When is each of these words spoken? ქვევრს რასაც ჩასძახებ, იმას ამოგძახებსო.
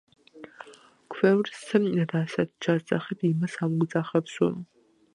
ქვევრს 1.15 1.59
რასაც 2.15 2.51
ჩასძახებ, 2.67 3.31
იმას 3.33 3.63
ამოგძახებსო. 3.69 4.53